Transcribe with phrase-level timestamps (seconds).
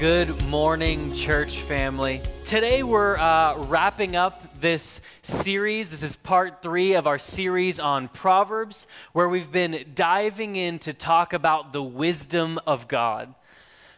[0.00, 2.22] Good morning, church family.
[2.44, 5.90] Today we're uh, wrapping up this series.
[5.90, 10.94] This is part three of our series on Proverbs, where we've been diving in to
[10.94, 13.34] talk about the wisdom of God.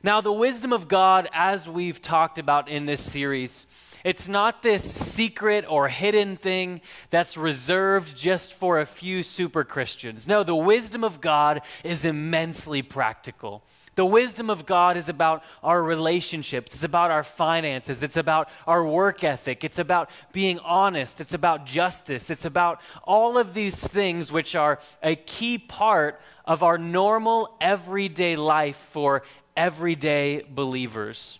[0.02, 3.69] Now, the wisdom of God, as we've talked about in this series,
[4.02, 10.27] it's not this secret or hidden thing that's reserved just for a few super Christians.
[10.27, 13.62] No, the wisdom of God is immensely practical.
[13.95, 16.73] The wisdom of God is about our relationships.
[16.73, 18.02] It's about our finances.
[18.02, 19.65] It's about our work ethic.
[19.65, 21.20] It's about being honest.
[21.20, 22.30] It's about justice.
[22.30, 28.34] It's about all of these things which are a key part of our normal, everyday
[28.37, 29.24] life for
[29.56, 31.38] everyday believers.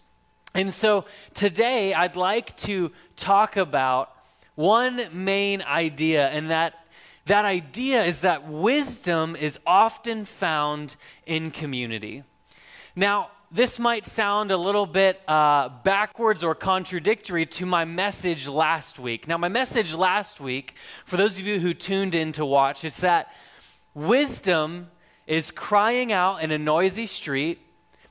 [0.55, 4.11] And so today I'd like to talk about
[4.55, 6.75] one main idea, and that
[7.25, 12.25] that idea is that wisdom is often found in community.
[12.95, 18.99] Now, this might sound a little bit uh, backwards or contradictory to my message last
[18.99, 19.27] week.
[19.27, 20.75] Now, my message last week,
[21.07, 23.33] for those of you who tuned in to watch, it's that
[23.95, 24.91] wisdom
[25.27, 27.61] is crying out in a noisy street,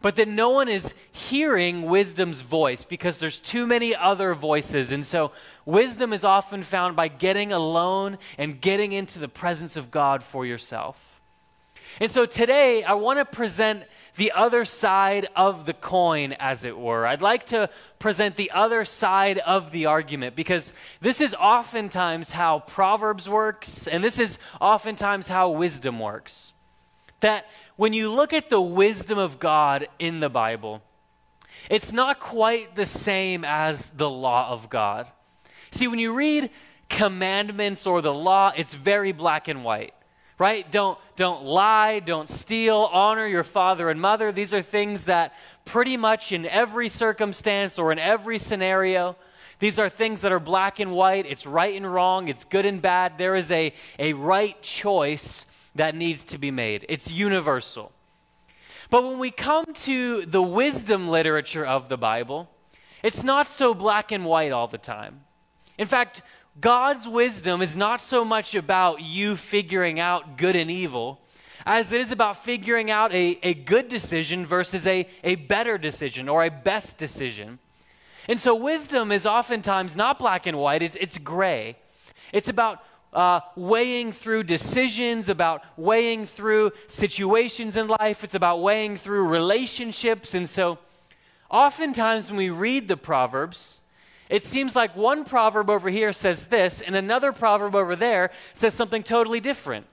[0.01, 4.91] but that no one is hearing wisdom's voice because there's too many other voices.
[4.91, 5.31] And so,
[5.63, 10.43] wisdom is often found by getting alone and getting into the presence of God for
[10.43, 11.19] yourself.
[11.99, 13.83] And so, today, I want to present
[14.21, 17.07] the other side of the coin, as it were.
[17.07, 22.59] I'd like to present the other side of the argument because this is oftentimes how
[22.59, 26.53] Proverbs works, and this is oftentimes how wisdom works.
[27.21, 27.47] That
[27.77, 30.83] when you look at the wisdom of God in the Bible,
[31.67, 35.07] it's not quite the same as the law of God.
[35.71, 36.51] See, when you read
[36.89, 39.95] commandments or the law, it's very black and white
[40.41, 40.71] right?
[40.71, 44.31] Don't, don't lie, don't steal, honor your father and mother.
[44.31, 49.15] These are things that pretty much in every circumstance or in every scenario,
[49.59, 51.27] these are things that are black and white.
[51.27, 53.19] It's right and wrong, it's good and bad.
[53.19, 55.45] There is a, a right choice
[55.75, 57.91] that needs to be made, it's universal.
[58.89, 62.49] But when we come to the wisdom literature of the Bible,
[63.03, 65.21] it's not so black and white all the time.
[65.77, 66.23] In fact,
[66.59, 71.21] God's wisdom is not so much about you figuring out good and evil
[71.65, 76.27] as it is about figuring out a, a good decision versus a, a better decision
[76.27, 77.59] or a best decision.
[78.27, 81.77] And so, wisdom is oftentimes not black and white, it's, it's gray.
[82.31, 88.97] It's about uh, weighing through decisions, about weighing through situations in life, it's about weighing
[88.97, 90.33] through relationships.
[90.33, 90.77] And so,
[91.49, 93.80] oftentimes when we read the Proverbs,
[94.31, 98.73] it seems like one proverb over here says this, and another proverb over there says
[98.73, 99.85] something totally different.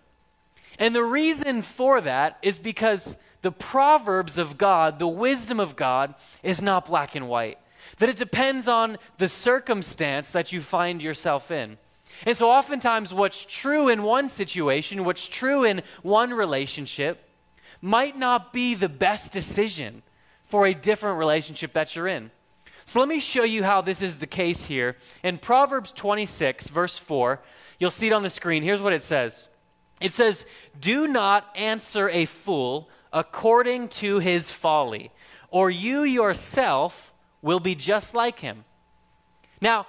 [0.78, 6.14] And the reason for that is because the proverbs of God, the wisdom of God,
[6.44, 7.58] is not black and white.
[7.98, 11.76] That it depends on the circumstance that you find yourself in.
[12.24, 17.28] And so, oftentimes, what's true in one situation, what's true in one relationship,
[17.80, 20.02] might not be the best decision
[20.44, 22.30] for a different relationship that you're in.
[22.88, 24.96] So let me show you how this is the case here.
[25.22, 27.38] In Proverbs 26, verse 4,
[27.78, 28.62] you'll see it on the screen.
[28.62, 29.48] Here's what it says
[30.00, 30.46] It says,
[30.80, 35.10] Do not answer a fool according to his folly,
[35.50, 37.12] or you yourself
[37.42, 38.64] will be just like him.
[39.60, 39.86] Now,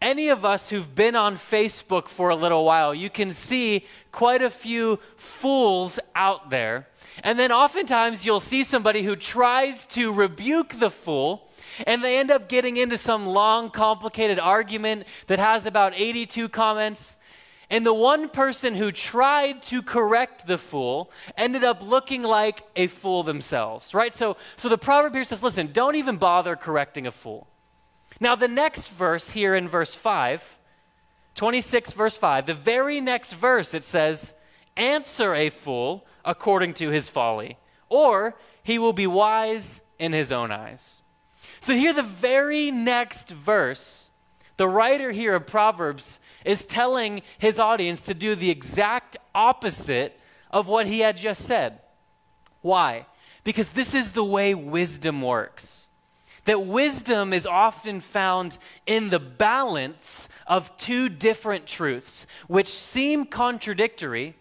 [0.00, 4.40] any of us who've been on Facebook for a little while, you can see quite
[4.40, 6.88] a few fools out there.
[7.22, 11.49] And then oftentimes you'll see somebody who tries to rebuke the fool
[11.86, 17.16] and they end up getting into some long, complicated argument that has about 82 comments.
[17.70, 22.88] And the one person who tried to correct the fool ended up looking like a
[22.88, 24.12] fool themselves, right?
[24.12, 27.46] So, so the proverb here says, listen, don't even bother correcting a fool.
[28.18, 30.58] Now, the next verse here in verse 5,
[31.36, 34.34] 26, verse 5, the very next verse, it says,
[34.76, 37.56] Answer a fool according to his folly,
[37.88, 40.99] or he will be wise in his own eyes.
[41.60, 44.10] So, here, the very next verse,
[44.56, 50.18] the writer here of Proverbs is telling his audience to do the exact opposite
[50.50, 51.80] of what he had just said.
[52.62, 53.06] Why?
[53.44, 55.86] Because this is the way wisdom works.
[56.44, 64.36] That wisdom is often found in the balance of two different truths, which seem contradictory,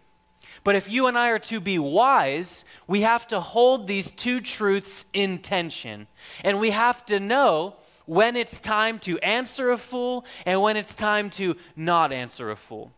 [0.69, 4.39] but if you and I are to be wise, we have to hold these two
[4.39, 6.05] truths in tension.
[6.43, 7.73] And we have to know
[8.05, 12.55] when it's time to answer a fool and when it's time to not answer a
[12.55, 12.91] fool.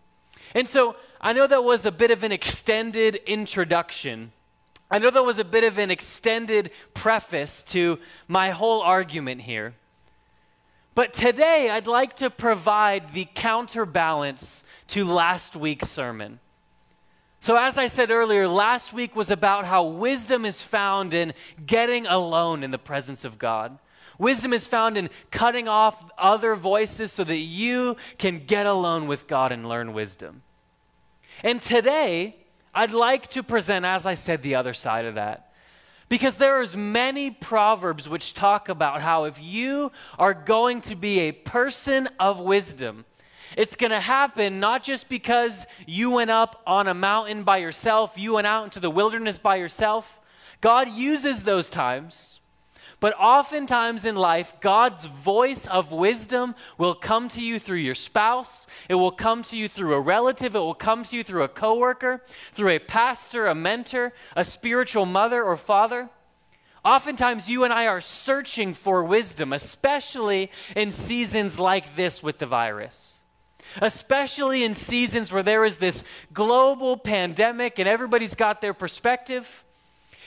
[0.54, 4.34] And so I know that was a bit of an extended introduction
[4.94, 7.98] I know that was a bit of an extended preface to
[8.28, 9.74] my whole argument here.
[10.96, 16.41] But today, I'd like to provide the counterbalance to last week's sermon.
[17.42, 21.34] So, as I said earlier, last week was about how wisdom is found in
[21.66, 23.80] getting alone in the presence of God.
[24.20, 29.26] Wisdom is found in cutting off other voices so that you can get alone with
[29.26, 30.44] God and learn wisdom.
[31.42, 32.36] And today,
[32.76, 35.52] I'd like to present, as I said, the other side of that.
[36.10, 41.22] Because there is many proverbs which talk about how if you are going to be
[41.22, 43.04] a person of wisdom,
[43.58, 48.18] it's going to happen not just because you went up on a mountain by yourself,
[48.18, 50.20] you went out into the wilderness by yourself.
[50.62, 52.40] God uses those times
[53.02, 58.68] but oftentimes in life, God's voice of wisdom will come to you through your spouse,
[58.88, 61.48] it will come to you through a relative, it will come to you through a
[61.48, 66.10] coworker, through a pastor, a mentor, a spiritual mother or father.
[66.86, 72.46] Oftentimes, you and I are searching for wisdom, especially in seasons like this with the
[72.46, 73.21] virus.
[73.80, 76.04] Especially in seasons where there is this
[76.34, 79.64] global pandemic and everybody's got their perspective.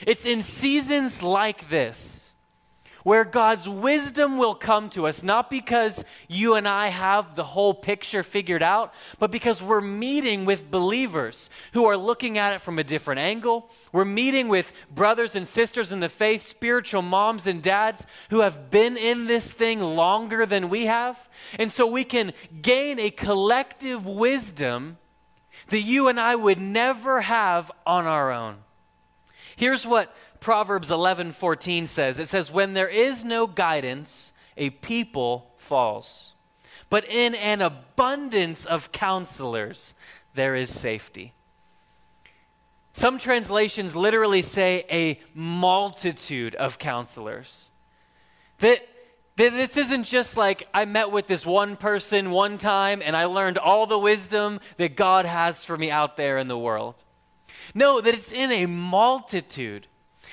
[0.07, 2.24] It's in seasons like this
[3.05, 7.75] where God's wisdom will come to us, not because you and I have the whole
[7.75, 12.79] picture figured out, but because we're meeting with believers who are looking at it from
[12.79, 13.71] a different angle.
[13.93, 18.71] We're meeting with brothers and sisters in the faith, spiritual moms and dads who have
[18.71, 21.29] been in this thing longer than we have.
[21.59, 24.97] And so we can gain a collective wisdom
[25.69, 28.57] that you and I would never have on our own.
[29.57, 30.15] Here's what
[30.45, 32.19] Proverbs 11:14 says.
[32.19, 36.35] It says when there is no guidance, a people falls.
[36.91, 39.95] But in an abundance of counselors,
[40.35, 41.33] there is safety.
[42.93, 47.71] Some translations literally say a multitude of counselors.
[48.59, 48.87] That,
[49.37, 53.25] that this isn't just like I met with this one person one time and I
[53.25, 56.97] learned all the wisdom that God has for me out there in the world.
[57.75, 59.87] No, that it's in a multitude.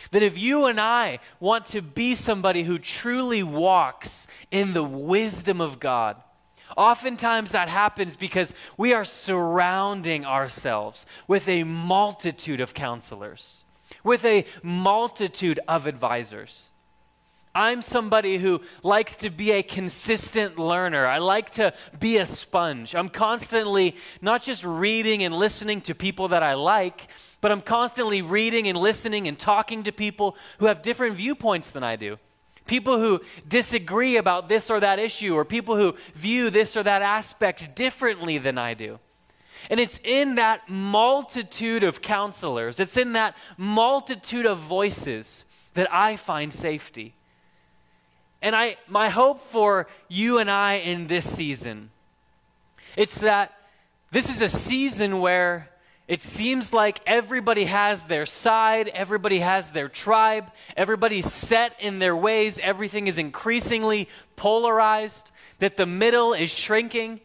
[0.09, 5.61] That if you and I want to be somebody who truly walks in the wisdom
[5.61, 6.17] of God,
[6.75, 13.63] oftentimes that happens because we are surrounding ourselves with a multitude of counselors,
[14.03, 16.63] with a multitude of advisors.
[17.53, 21.05] I'm somebody who likes to be a consistent learner.
[21.05, 22.95] I like to be a sponge.
[22.95, 27.07] I'm constantly not just reading and listening to people that I like,
[27.41, 31.83] but I'm constantly reading and listening and talking to people who have different viewpoints than
[31.83, 32.17] I do.
[32.67, 37.01] People who disagree about this or that issue, or people who view this or that
[37.01, 38.99] aspect differently than I do.
[39.69, 45.43] And it's in that multitude of counselors, it's in that multitude of voices
[45.73, 47.15] that I find safety.
[48.41, 51.91] And I, my hope for you and I in this season,
[52.95, 53.53] it's that
[54.11, 55.69] this is a season where
[56.11, 62.17] it seems like everybody has their side, everybody has their tribe, everybody's set in their
[62.17, 67.21] ways, everything is increasingly polarized, that the middle is shrinking.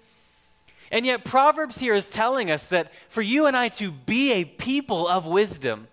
[0.93, 4.45] And yet, Proverbs here is telling us that for you and I to be a
[4.45, 5.89] people of wisdom,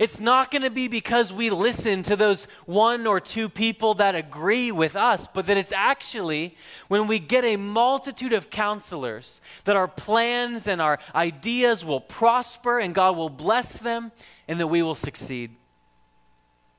[0.00, 4.14] it's not going to be because we listen to those one or two people that
[4.14, 6.56] agree with us, but that it's actually
[6.88, 12.78] when we get a multitude of counselors that our plans and our ideas will prosper
[12.78, 14.12] and God will bless them
[14.48, 15.54] and that we will succeed.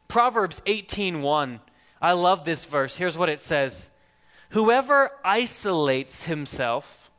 [0.08, 1.60] Proverbs 18:1.
[2.02, 2.98] I love this verse.
[2.98, 3.90] Here's what it says.
[4.50, 7.10] Whoever isolates himself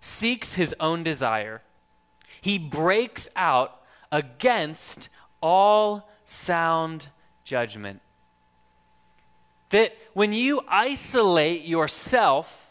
[0.00, 1.62] seeks his own desire.
[2.40, 5.08] He breaks out against
[5.40, 7.08] all sound
[7.44, 8.00] judgment.
[9.70, 12.70] That when you isolate yourself,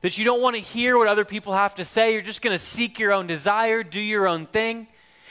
[0.00, 2.54] that you don't want to hear what other people have to say, you're just going
[2.54, 4.86] to seek your own desire, do your own thing,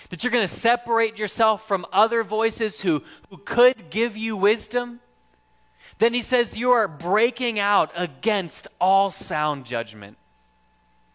[0.09, 4.99] that you're going to separate yourself from other voices who, who could give you wisdom,
[5.99, 10.17] then he says you are breaking out against all sound judgment.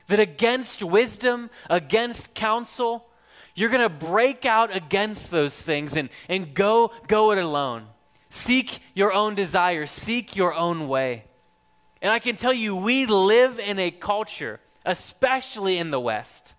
[0.09, 3.06] That against wisdom, against counsel,
[3.54, 7.87] you're going to break out against those things and, and go, go it alone.
[8.28, 11.25] Seek your own desires, seek your own way.
[12.02, 16.54] And I can tell you, we live in a culture, especially in the West.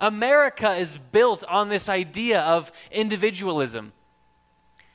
[0.00, 3.92] America is built on this idea of individualism.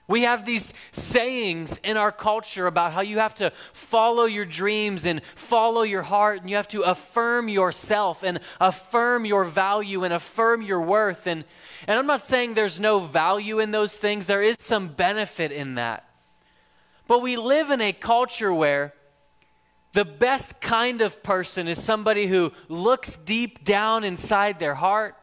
[0.10, 5.06] We have these sayings in our culture about how you have to follow your dreams
[5.06, 10.12] and follow your heart, and you have to affirm yourself and affirm your value and
[10.12, 11.28] affirm your worth.
[11.28, 11.46] And,
[11.86, 15.76] and I'm not saying there's no value in those things, there is some benefit in
[15.76, 16.10] that.
[17.08, 18.96] But we live in a culture where
[19.94, 25.16] the best kind of person is somebody who looks deep down inside their heart,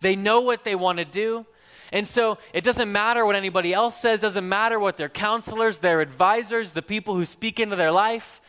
[0.00, 1.44] they know what they want to do
[1.94, 6.00] and so it doesn't matter what anybody else says, doesn't matter what their counselors, their
[6.00, 8.40] advisors, the people who speak into their life.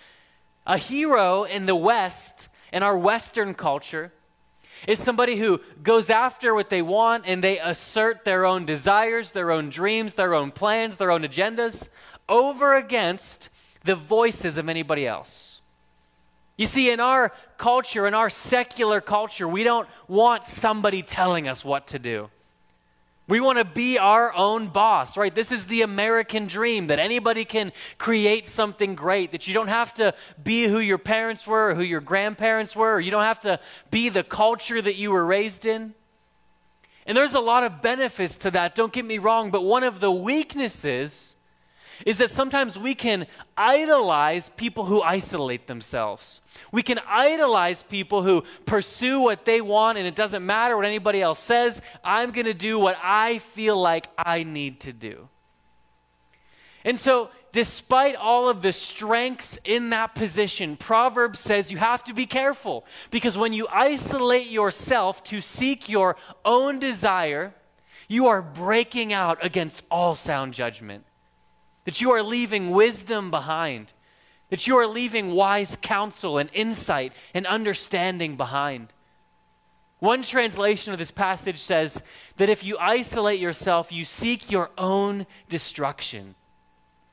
[0.65, 4.11] A hero in the West, in our Western culture,
[4.87, 9.51] is somebody who goes after what they want and they assert their own desires, their
[9.51, 11.89] own dreams, their own plans, their own agendas
[12.27, 13.51] over against
[13.83, 15.61] the voices of anybody else.
[16.57, 21.63] You see, in our culture, in our secular culture, we don't want somebody telling us
[21.63, 22.31] what to do.
[23.27, 25.33] We want to be our own boss, right?
[25.33, 29.95] This is the American dream that anybody can create something great, that you don't have
[29.95, 30.13] to
[30.43, 33.59] be who your parents were or who your grandparents were, or you don't have to
[33.89, 35.95] be the culture that you were raised in.
[37.07, 39.99] And there's a lot of benefits to that, don't get me wrong, but one of
[39.99, 41.34] the weaknesses
[42.05, 46.41] is that sometimes we can idolize people who isolate themselves.
[46.71, 51.21] We can idolize people who pursue what they want and it doesn't matter what anybody
[51.21, 51.81] else says.
[52.03, 55.29] I'm going to do what I feel like I need to do.
[56.83, 62.13] And so, despite all of the strengths in that position, Proverbs says you have to
[62.13, 67.55] be careful because when you isolate yourself to seek your own desire,
[68.07, 71.05] you are breaking out against all sound judgment
[71.85, 73.93] that you are leaving wisdom behind,
[74.49, 78.91] that you are leaving wise counsel and insight and understanding behind.
[79.99, 82.03] One translation of this passage says
[82.37, 86.35] that if you isolate yourself, you seek your own destruction.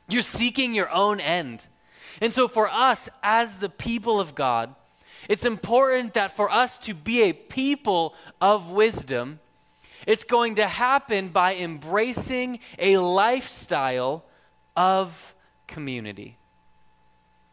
[0.09, 1.67] You're seeking your own end.
[2.21, 4.75] And so, for us as the people of God,
[5.29, 9.41] it's important that for us to be a people of wisdom,
[10.07, 14.25] it's going to happen by embracing a lifestyle
[14.77, 15.35] of
[15.67, 16.37] community.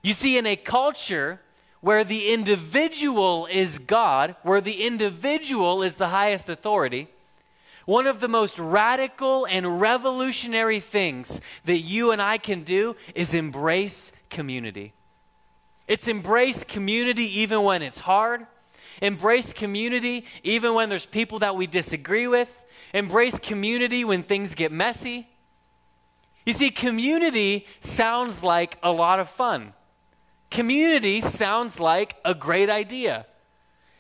[0.02, 1.42] You see, in a culture
[1.82, 7.08] where the individual is God, where the individual is the highest authority,
[7.86, 13.34] one of the most radical and revolutionary things that you and I can do is
[13.34, 14.94] embrace community.
[15.88, 18.46] It's embrace community even when it's hard.
[19.02, 22.64] Embrace community even when there's people that we disagree with.
[22.94, 25.28] Embrace community when things get messy.
[26.50, 29.74] You see, community sounds like a lot of fun.
[30.50, 33.28] Community sounds like a great idea.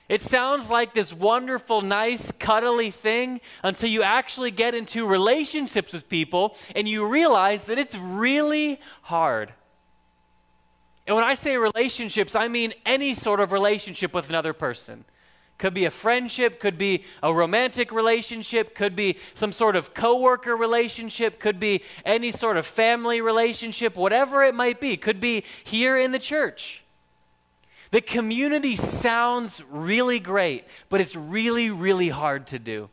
[0.08, 6.10] It sounds like this wonderful, nice, cuddly thing until you actually get into relationships with
[6.10, 9.54] people and you realize that it's really hard.
[11.06, 15.06] And when I say relationships, I mean any sort of relationship with another person.
[15.60, 20.56] Could be a friendship, could be a romantic relationship, could be some sort of coworker
[20.56, 25.98] relationship, could be any sort of family relationship, whatever it might be, could be here
[25.98, 26.82] in the church.
[27.92, 32.90] The community sounds really great, but it's really, really hard to do.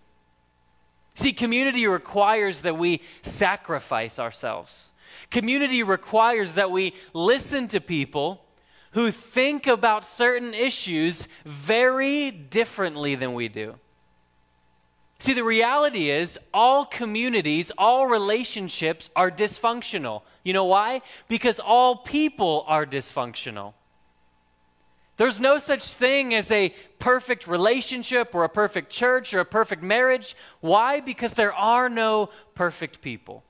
[1.15, 4.93] See, community requires that we sacrifice ourselves.
[5.31, 8.43] Community requires that we listen to people
[8.97, 13.75] who think about certain issues very differently than we do.
[15.19, 20.23] See, the reality is, all communities, all relationships are dysfunctional.
[20.45, 21.03] You know why?
[21.29, 23.75] Because all people are dysfunctional.
[25.19, 29.83] There's no such thing as a perfect relationship or a perfect church or a perfect
[29.83, 30.35] marriage.
[30.61, 31.01] Why?
[31.01, 33.45] Because there are no perfect people.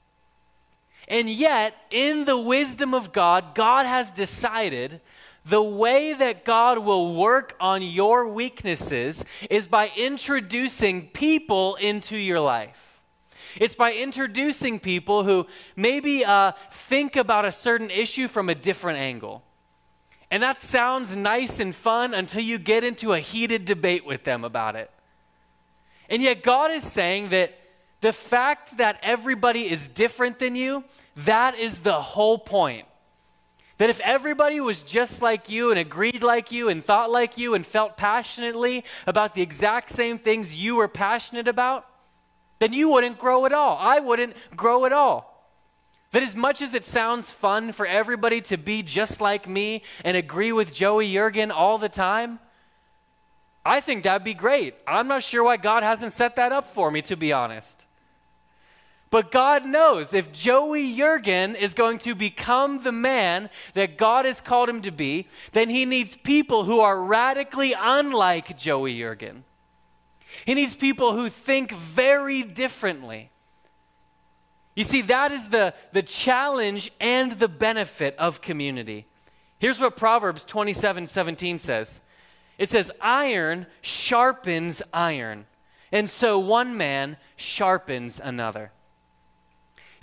[1.06, 5.00] And yet, in the wisdom of God, God has decided
[5.48, 12.40] the way that God will work on your weaknesses is by introducing people into your
[12.40, 13.00] life.
[13.54, 18.98] It's by introducing people who maybe uh, think about a certain issue from a different
[18.98, 19.44] angle.
[20.32, 24.42] And that sounds nice and fun until you get into a heated debate with them
[24.42, 24.90] about it.
[26.10, 27.56] And yet, God is saying that
[28.00, 30.84] the fact that everybody is different than you,
[31.14, 32.86] that is the whole point.
[33.78, 37.54] That if everybody was just like you and agreed like you and thought like you
[37.54, 41.86] and felt passionately about the exact same things you were passionate about,
[42.58, 43.76] then you wouldn't grow at all.
[43.78, 45.36] I wouldn't grow at all.
[46.12, 50.16] That as much as it sounds fun for everybody to be just like me and
[50.16, 52.38] agree with Joey Jurgen all the time,
[53.66, 54.74] I think that'd be great.
[54.86, 57.84] I'm not sure why God hasn't set that up for me, to be honest.
[59.10, 64.40] But God knows if Joey Jurgen is going to become the man that God has
[64.40, 69.44] called him to be, then he needs people who are radically unlike Joey Jurgen.
[70.44, 73.30] He needs people who think very differently.
[74.74, 79.06] You see, that is the, the challenge and the benefit of community.
[79.58, 82.00] Here's what Proverbs 27 17 says
[82.58, 85.46] it says, Iron sharpens iron,
[85.92, 88.72] and so one man sharpens another.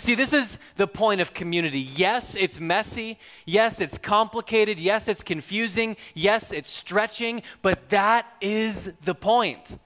[0.03, 1.79] See, this is the point of community.
[1.79, 3.17] Yes, it's messy.
[3.45, 4.77] Yes, it's complicated.
[4.77, 5.95] Yes, it's confusing.
[6.13, 7.41] Yes, it's stretching.
[7.61, 9.79] But that is the point.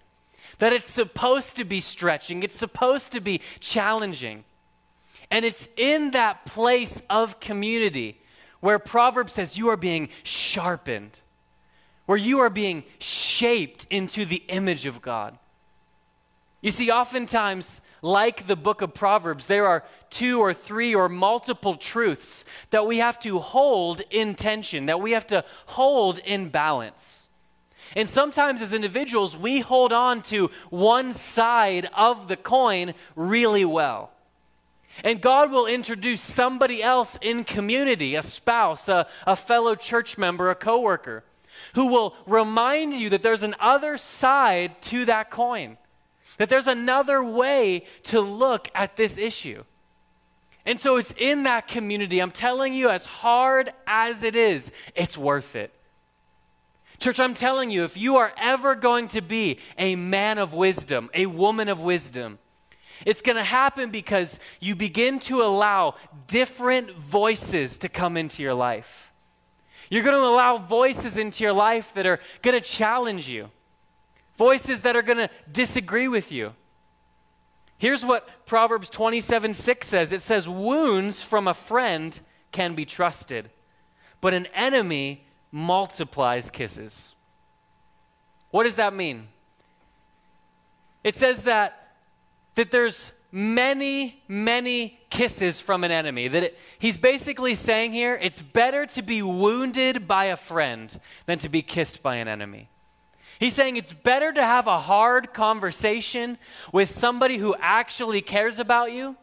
[0.57, 4.43] That it's supposed to be stretching, it's supposed to be challenging.
[5.29, 8.19] And it's in that place of community
[8.59, 11.19] where Proverbs says you are being sharpened,
[12.07, 15.37] where you are being shaped into the image of God.
[16.61, 21.75] You see, oftentimes, like the book of Proverbs, there are two or three or multiple
[21.75, 27.27] truths that we have to hold in tension, that we have to hold in balance.
[27.95, 34.11] And sometimes, as individuals, we hold on to one side of the coin really well.
[35.03, 40.49] And God will introduce somebody else in community, a spouse, a, a fellow church member,
[40.49, 41.23] a coworker,
[41.75, 45.77] who will remind you that there's an other side to that coin,
[46.37, 49.63] that there's another way to look at this issue.
[50.65, 52.19] And so it's in that community.
[52.19, 55.71] I'm telling you, as hard as it is, it's worth it.
[56.99, 61.09] Church, I'm telling you, if you are ever going to be a man of wisdom,
[61.13, 62.39] a woman of wisdom,
[63.05, 65.95] it's going to happen because you begin to allow
[66.27, 69.11] different voices to come into your life.
[69.89, 73.49] You're going to allow voices into your life that are going to challenge you,
[74.37, 76.53] voices that are going to disagree with you.
[77.77, 82.19] Here's what Proverbs 27 6 says it says, Wounds from a friend
[82.51, 83.49] can be trusted,
[84.21, 87.13] but an enemy multiplies kisses.
[88.51, 89.27] What does that mean?
[91.03, 91.87] It says that
[92.55, 96.27] that there's many, many kisses from an enemy.
[96.27, 101.37] That it, he's basically saying here it's better to be wounded by a friend than
[101.39, 102.69] to be kissed by an enemy.
[103.39, 106.37] He's saying it's better to have a hard conversation
[106.71, 109.15] with somebody who actually cares about you.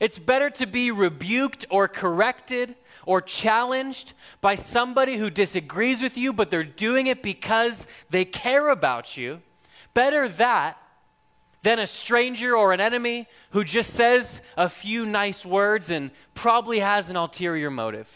[0.00, 2.74] It's better to be rebuked or corrected
[3.06, 8.70] or challenged by somebody who disagrees with you, but they're doing it because they care
[8.70, 9.40] about you.
[9.92, 10.78] Better that
[11.62, 16.80] than a stranger or an enemy who just says a few nice words and probably
[16.80, 18.08] has an ulterior motive.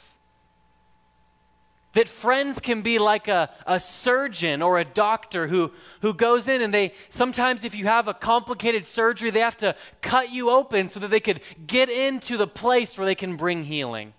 [1.95, 5.73] That friends can be like a, a surgeon or a doctor who,
[6.03, 9.75] who goes in and they sometimes, if you have a complicated surgery, they have to
[10.03, 13.65] cut you open so that they could get into the place where they can bring
[13.65, 14.13] healing.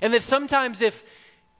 [0.00, 1.04] And that sometimes, if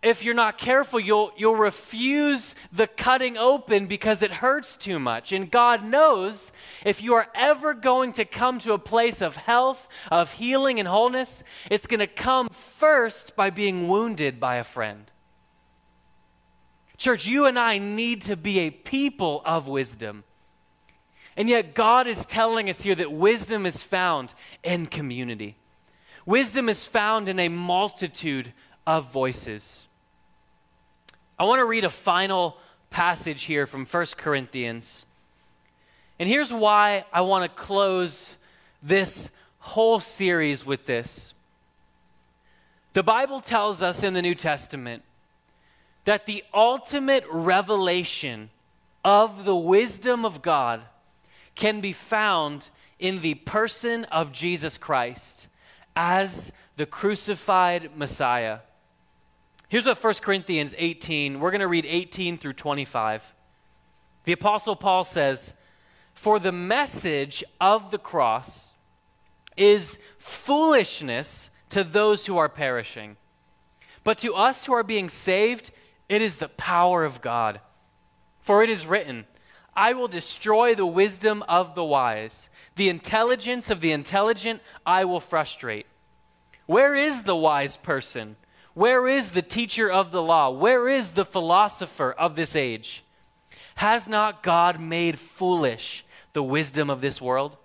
[0.03, 5.31] if you're not careful, you'll, you'll refuse the cutting open because it hurts too much.
[5.31, 6.53] And God knows
[6.87, 10.89] if you are ever going to come to a place of health, of healing, and
[10.89, 15.11] wholeness, it's going to come first by being wounded by a friend.
[16.97, 20.25] Church, you and I need to be a people of wisdom.
[21.37, 25.57] And yet, God is telling us here that wisdom is found in community.
[26.25, 28.53] Wisdom is found in a multitude
[28.87, 29.87] of voices.
[31.40, 32.59] I want to read a final
[32.90, 35.07] passage here from 1 Corinthians.
[36.18, 38.37] And here's why I want to close
[38.83, 41.33] this whole series with this.
[42.92, 45.03] The Bible tells us in the New Testament
[46.05, 48.50] that the ultimate revelation
[49.03, 50.83] of the wisdom of God
[51.55, 55.48] can be found in the person of Jesus Christ
[55.96, 58.59] as the crucified Messiah.
[59.71, 63.23] Here's what 1 Corinthians 18, we're going to read 18 through 25.
[64.25, 65.55] The Apostle Paul says,
[66.13, 68.73] For the message of the cross
[69.57, 73.17] is foolishness to those who are perishing.
[74.03, 75.71] But to us who are being saved,
[76.09, 77.61] it is the power of God.
[78.41, 79.25] For it is written,
[79.77, 85.21] I will destroy the wisdom of the wise, the intelligence of the intelligent I will
[85.21, 85.87] frustrate.
[86.67, 88.35] Where is the wise person?
[88.81, 90.49] Where is the teacher of the law?
[90.49, 93.05] Where is the philosopher of this age?
[93.75, 97.59] Has not God made foolish the wisdom of this world?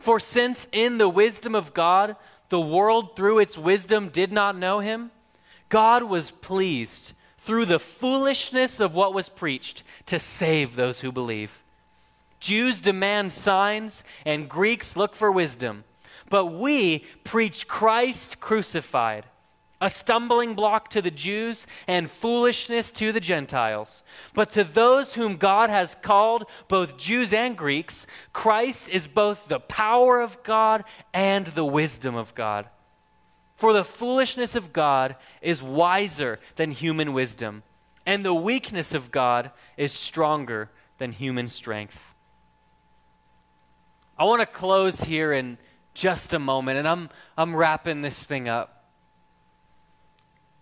[0.00, 2.16] For since in the wisdom of God,
[2.48, 5.12] the world through its wisdom did not know him,
[5.68, 11.62] God was pleased through the foolishness of what was preached to save those who believe.
[12.40, 15.84] Jews demand signs, and Greeks look for wisdom.
[16.28, 19.24] but we preach Christ crucified,
[19.80, 24.02] a stumbling block to the Jews and foolishness to the Gentiles.
[24.34, 29.60] But to those whom God has called, both Jews and Greeks, Christ is both the
[29.60, 32.68] power of God and the wisdom of God.
[33.56, 37.62] For the foolishness of God is wiser than human wisdom,
[38.04, 42.14] and the weakness of God is stronger than human strength.
[44.18, 45.58] I want to close here in
[45.92, 48.75] just a moment, and I'm, I'm wrapping this thing up.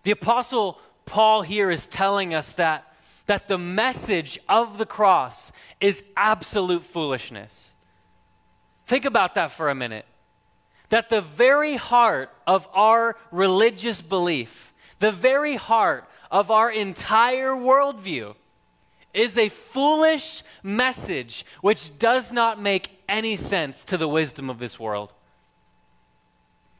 [0.05, 2.93] The Apostle Paul here is telling us that,
[3.25, 7.73] that the message of the cross is absolute foolishness.
[8.85, 10.05] Think about that for a minute
[10.89, 18.35] that the very heart of our religious belief, the very heart of our entire worldview,
[19.11, 24.79] is a foolish message which does not make any sense to the wisdom of this
[24.79, 25.11] world.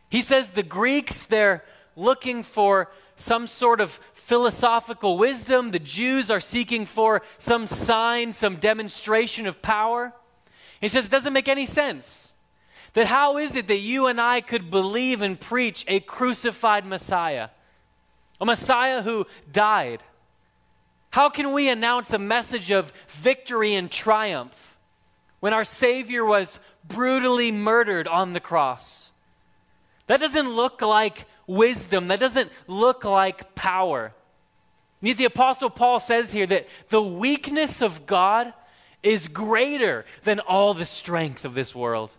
[0.10, 1.64] He says the Greeks, they're
[1.96, 5.72] looking for some sort of philosophical wisdom.
[5.72, 10.14] The Jews are seeking for some sign, some demonstration of power.
[10.82, 12.34] He says it doesn't make any sense.
[12.94, 17.50] That how is it that you and I could believe and preach a crucified Messiah?
[18.40, 20.04] A Messiah who died.
[21.12, 24.78] How can we announce a message of victory and triumph
[25.40, 29.12] when our Savior was brutally murdered on the cross?
[30.08, 34.14] That doesn't look like wisdom, that doesn't look like power.
[35.02, 38.54] Yet the Apostle Paul says here that the weakness of God
[39.04, 42.12] is greater than all the strength of this world.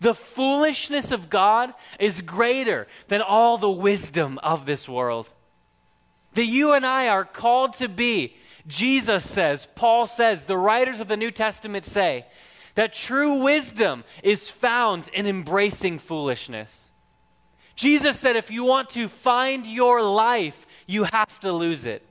[0.00, 5.28] The foolishness of God is greater than all the wisdom of this world.
[6.34, 11.08] That you and I are called to be, Jesus says, Paul says, the writers of
[11.08, 12.26] the New Testament say,
[12.76, 16.91] that true wisdom is found in embracing foolishness.
[17.74, 22.06] Jesus said, if you want to find your life, you have to lose it.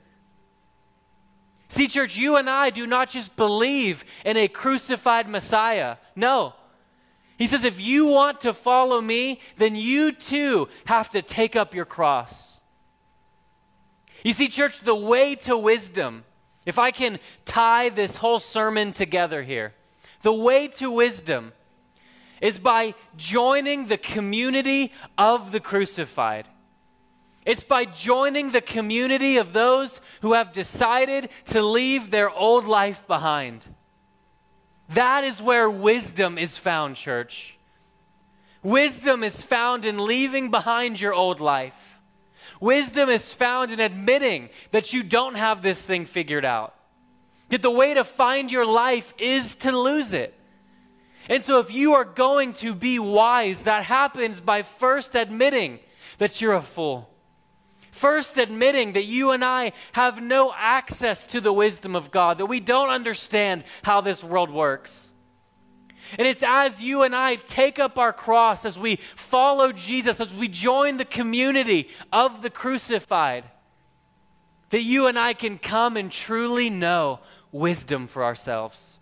[1.68, 5.96] See, church, you and I do not just believe in a crucified Messiah.
[6.14, 6.54] No.
[7.38, 11.74] He says, if you want to follow me, then you too have to take up
[11.74, 12.60] your cross.
[14.22, 16.24] You see, church, the way to wisdom,
[16.66, 19.74] if I can tie this whole sermon together here,
[20.20, 21.52] the way to wisdom
[22.42, 26.46] is by joining the community of the crucified.
[27.46, 33.06] It's by joining the community of those who have decided to leave their old life
[33.06, 33.66] behind.
[34.90, 37.56] That is where wisdom is found, church.
[38.62, 42.00] Wisdom is found in leaving behind your old life.
[42.60, 46.74] Wisdom is found in admitting that you don't have this thing figured out.
[47.48, 50.34] That the way to find your life is to lose it.
[51.28, 55.78] And so, if you are going to be wise, that happens by first admitting
[56.18, 57.08] that you're a fool.
[57.90, 62.46] First, admitting that you and I have no access to the wisdom of God, that
[62.46, 65.12] we don't understand how this world works.
[66.18, 70.34] And it's as you and I take up our cross, as we follow Jesus, as
[70.34, 73.44] we join the community of the crucified,
[74.70, 78.98] that you and I can come and truly know wisdom for ourselves.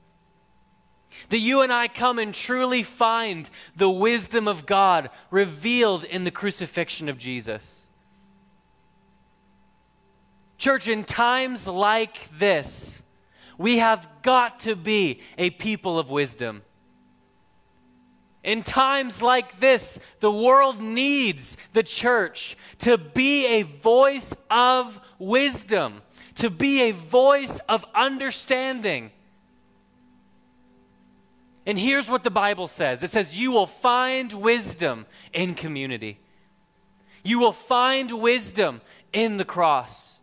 [1.28, 6.30] That you and I come and truly find the wisdom of God revealed in the
[6.30, 7.86] crucifixion of Jesus.
[10.58, 13.02] Church, in times like this,
[13.56, 16.62] we have got to be a people of wisdom.
[18.42, 26.00] In times like this, the world needs the church to be a voice of wisdom,
[26.36, 29.10] to be a voice of understanding.
[31.66, 36.18] And here's what the Bible says it says, You will find wisdom in community,
[37.22, 38.80] you will find wisdom
[39.12, 40.18] in the cross.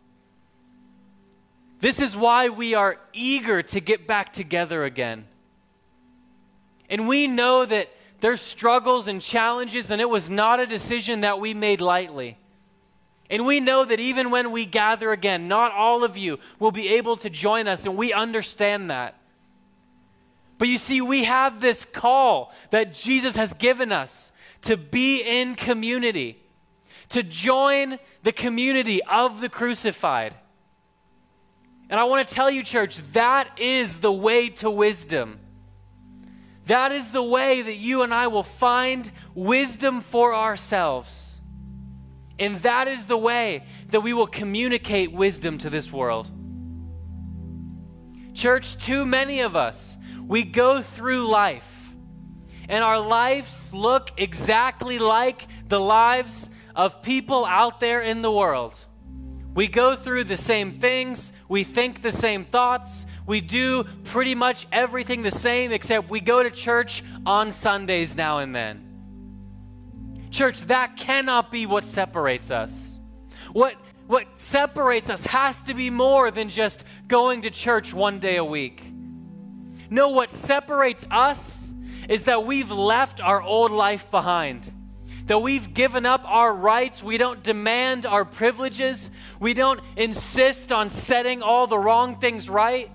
[1.80, 5.26] This is why we are eager to get back together again.
[6.90, 7.88] And we know that
[8.20, 12.36] there's struggles and challenges, and it was not a decision that we made lightly.
[13.30, 16.88] And we know that even when we gather again, not all of you will be
[16.88, 19.17] able to join us, and we understand that.
[20.58, 25.54] But you see, we have this call that Jesus has given us to be in
[25.54, 26.42] community,
[27.10, 30.34] to join the community of the crucified.
[31.88, 35.40] And I want to tell you, church, that is the way to wisdom.
[36.66, 41.40] That is the way that you and I will find wisdom for ourselves.
[42.38, 46.30] And that is the way that we will communicate wisdom to this world.
[48.34, 49.96] Church, too many of us,
[50.28, 51.90] we go through life
[52.68, 58.78] and our lives look exactly like the lives of people out there in the world.
[59.54, 64.66] We go through the same things, we think the same thoughts, we do pretty much
[64.70, 68.84] everything the same, except we go to church on Sundays now and then.
[70.30, 72.98] Church, that cannot be what separates us.
[73.52, 73.74] What,
[74.06, 78.44] what separates us has to be more than just going to church one day a
[78.44, 78.82] week.
[79.90, 81.72] No, what separates us
[82.08, 84.72] is that we've left our old life behind.
[85.26, 87.02] That we've given up our rights.
[87.02, 89.10] We don't demand our privileges.
[89.38, 92.90] We don't insist on setting all the wrong things right.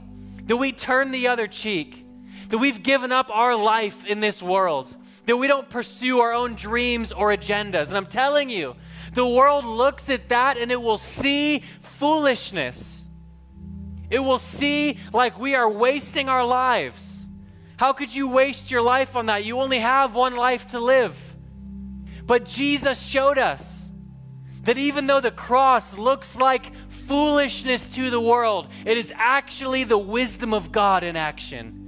[0.48, 2.06] That we turn the other cheek.
[2.50, 4.96] That we've given up our life in this world.
[5.26, 7.90] That we don't pursue our own dreams or agendas.
[7.90, 8.76] And I'm telling you,
[9.14, 13.03] the world looks at that and it will see foolishness.
[14.14, 17.28] It will see like we are wasting our lives.
[17.78, 19.44] How could you waste your life on that?
[19.44, 21.36] You only have one life to live.
[22.24, 23.90] But Jesus showed us
[24.66, 29.98] that even though the cross looks like foolishness to the world, it is actually the
[29.98, 31.80] wisdom of God in action.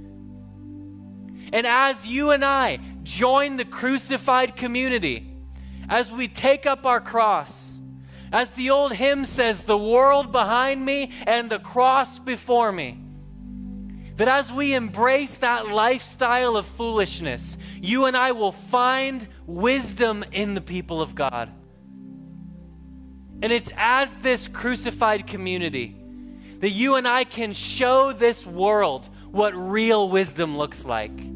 [1.52, 5.32] And as you and I join the crucified community,
[5.88, 7.75] as we take up our cross,
[8.32, 12.98] as the old hymn says, the world behind me and the cross before me,
[14.16, 20.54] that as we embrace that lifestyle of foolishness, you and I will find wisdom in
[20.54, 21.52] the people of God.
[23.42, 25.94] And it's as this crucified community
[26.60, 31.35] that you and I can show this world what real wisdom looks like.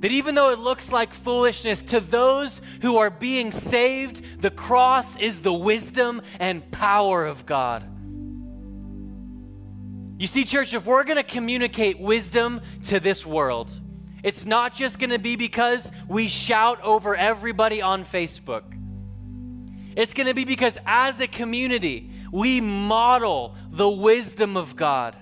[0.00, 5.16] That even though it looks like foolishness, to those who are being saved, the cross
[5.16, 7.84] is the wisdom and power of God.
[10.18, 13.78] You see, church, if we're going to communicate wisdom to this world,
[14.22, 18.64] it's not just going to be because we shout over everybody on Facebook.
[19.96, 25.16] It's going to be because as a community, we model the wisdom of God,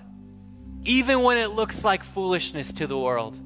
[0.83, 3.39] even when it looks like foolishness to the world.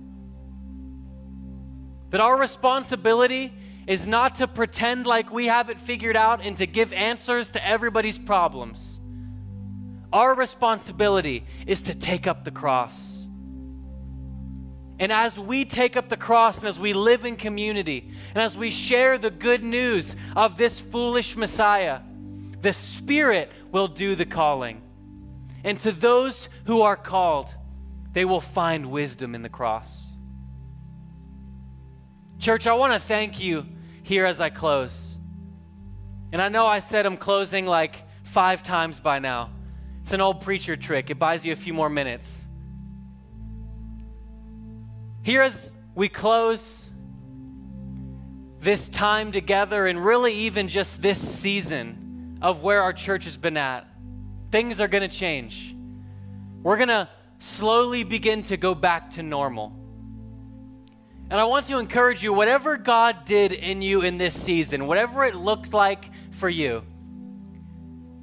[2.13, 3.52] That our responsibility
[3.88, 7.67] is not to pretend like we have it figured out and to give answers to
[7.67, 8.99] everybody's problems.
[10.13, 13.26] Our responsibility is to take up the cross.
[14.99, 18.56] And as we take up the cross and as we live in community and as
[18.56, 22.02] we share the good news of this foolish Messiah,
[22.62, 24.84] the Spirit will do the calling.
[25.63, 27.56] And to those who are called,
[28.12, 30.12] they will find wisdom in the cross.
[32.43, 33.65] Church, I want to thank you
[34.01, 35.17] here as I close.
[36.34, 39.49] And I know I said I'm closing like five times by now.
[40.01, 42.45] It's an old preacher trick, it buys you a few more minutes.
[45.21, 46.91] Here as we close
[48.60, 53.56] this time together, and really even just this season of where our church has been
[53.56, 53.88] at,
[54.51, 55.77] things are going to change.
[56.62, 57.08] We're going to
[57.39, 59.79] slowly begin to go back to normal.
[61.29, 65.23] And I want to encourage you whatever God did in you in this season, whatever
[65.23, 66.83] it looked like for you,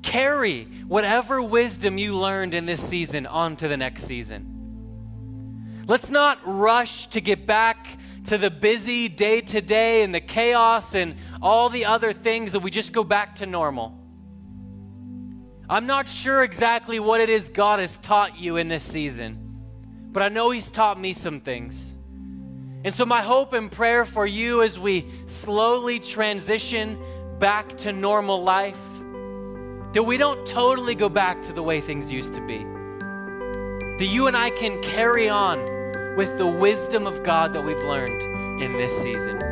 [0.02, 5.84] carry whatever wisdom you learned in this season onto the next season.
[5.86, 10.94] Let's not rush to get back to the busy day to day and the chaos
[10.94, 13.96] and all the other things that we just go back to normal.
[15.68, 19.38] I'm not sure exactly what it is God has taught you in this season,
[20.12, 21.89] but I know He's taught me some things.
[22.82, 26.98] And so, my hope and prayer for you as we slowly transition
[27.38, 28.80] back to normal life,
[29.92, 32.58] that we don't totally go back to the way things used to be.
[33.98, 35.58] That you and I can carry on
[36.16, 39.49] with the wisdom of God that we've learned in this season.